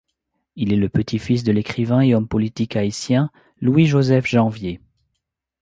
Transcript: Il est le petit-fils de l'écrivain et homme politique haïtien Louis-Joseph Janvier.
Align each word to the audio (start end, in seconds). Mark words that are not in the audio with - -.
Il 0.55 0.73
est 0.73 0.77
le 0.77 0.89
petit-fils 0.89 1.43
de 1.43 1.51
l'écrivain 1.51 2.01
et 2.01 2.15
homme 2.15 2.27
politique 2.27 2.75
haïtien 2.75 3.29
Louis-Joseph 3.59 4.25
Janvier. 4.25 4.81